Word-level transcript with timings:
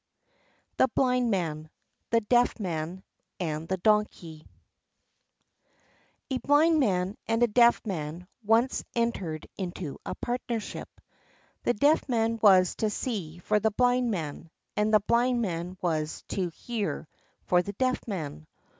The 0.77 0.87
Blind 0.95 1.29
Man, 1.29 1.69
the 2.09 2.21
Deaf 2.21 2.59
Man, 2.59 3.03
and 3.39 3.67
the 3.67 3.77
Donkey 3.77 4.47
A 6.31 6.39
blind 6.39 6.79
Man 6.79 7.15
and 7.27 7.43
a 7.43 7.47
Deaf 7.47 7.85
Man 7.85 8.27
once 8.41 8.83
entered 8.95 9.45
into 9.57 9.99
partnership. 10.19 10.89
The 11.65 11.75
Deaf 11.75 12.09
Man 12.09 12.39
was 12.41 12.73
to 12.77 12.89
see 12.89 13.37
for 13.37 13.59
the 13.59 13.69
Blind 13.69 14.09
Man, 14.09 14.49
and 14.75 14.91
the 14.91 15.01
Blind 15.01 15.39
Man 15.43 15.77
was 15.83 16.23
to 16.29 16.49
hear 16.49 17.07
for 17.45 17.61
the 17.61 17.73
Deaf 17.73 18.07
Man. 18.07 18.47